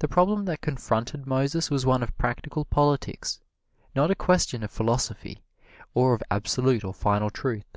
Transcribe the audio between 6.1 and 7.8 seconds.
of absolute or final truth.